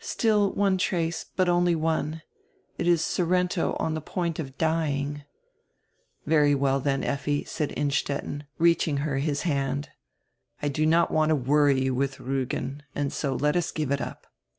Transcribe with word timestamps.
"Still 0.00 0.52
one 0.52 0.76
trace, 0.76 1.24
hut 1.38 1.48
only 1.48 1.74
one. 1.74 2.20
It 2.76 2.86
is 2.86 3.02
Sorrento 3.02 3.74
on 3.80 3.94
die 3.94 4.02
point 4.04 4.38
of 4.38 4.58
dying." 4.58 5.22
"Very 6.26 6.54
well, 6.54 6.78
then, 6.78 7.02
Lffi," 7.02 7.48
said 7.48 7.72
Innstetten, 7.74 8.44
reaching 8.58 8.98
her 8.98 9.16
his 9.16 9.44
hand. 9.48 9.88
"I 10.60 10.68
do 10.68 10.84
not 10.84 11.10
want 11.10 11.30
to 11.30 11.34
worry 11.36 11.84
you 11.84 11.94
widi 11.94 12.18
Riigen 12.20 12.80
and 12.94 13.10
so 13.14 13.34
let 13.34 13.56
us 13.56 13.72
give 13.72 13.90
it 13.90 14.02
up. 14.02 14.26